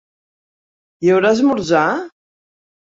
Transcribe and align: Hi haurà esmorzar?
Hi 1.05 1.13
haurà 1.17 1.35
esmorzar? 1.39 1.85